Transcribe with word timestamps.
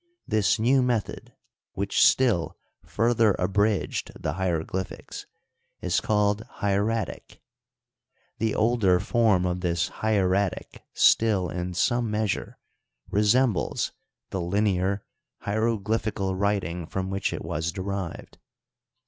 This 0.27 0.57
new 0.57 0.81
method, 0.81 1.31
which 1.73 2.03
still 2.03 2.57
further 2.83 3.35
abridged 3.37 4.09
the 4.19 4.33
hieroglyphics, 4.33 5.27
is 5.79 6.01
called 6.01 6.41
Hieratic, 6.59 7.39
The 8.39 8.55
older 8.55 8.99
form 8.99 9.45
of 9.45 9.61
this 9.61 9.89
hieratic 10.01 10.81
still 10.95 11.51
in 11.51 11.75
some 11.75 12.09
measure 12.09 12.57
resembles 13.11 13.91
the. 14.31 14.41
linear 14.41 15.05
hieroglyphical 15.41 16.33
writing 16.35 16.87
from 16.87 17.11
which 17.11 17.31
it 17.31 17.45
was 17.45 17.71
derived. 17.71 18.39